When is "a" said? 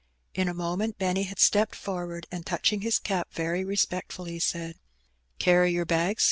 0.49-0.53